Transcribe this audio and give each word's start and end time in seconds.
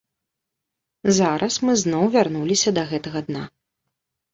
Зараз 1.19 1.53
мы 1.67 1.77
зноў 1.85 2.03
вярнуліся 2.19 2.69
да 2.83 2.91
гэтага 2.93 3.19
дна. 3.33 3.43